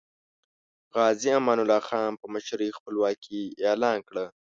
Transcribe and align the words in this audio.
غازی 0.95 1.29
امان 1.37 1.57
الله 1.61 1.81
خان 1.87 2.11
په 2.21 2.25
مشرۍ 2.33 2.69
خپلواکي 2.77 3.41
اعلان 3.65 3.97
کړه. 4.07 4.25